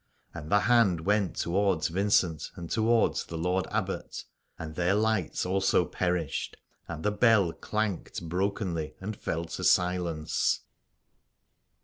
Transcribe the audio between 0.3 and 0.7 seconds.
And the